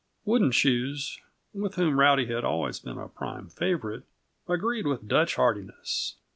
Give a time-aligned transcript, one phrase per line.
[0.25, 1.19] Wooden Shoes,
[1.53, 4.01] with whom Rowdy had always been a prime favorite,
[4.49, 6.15] agreed with Dutch heartiness.